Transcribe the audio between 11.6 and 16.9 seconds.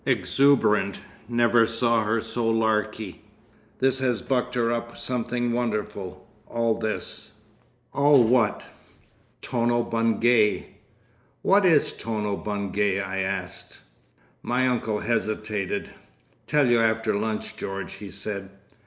is Tono Bungay?" I asked. My uncle hesitated. "Tell you